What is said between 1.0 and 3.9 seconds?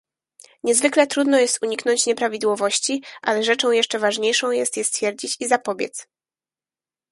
trudno jest uniknąć nieprawidłowości, ale rzeczą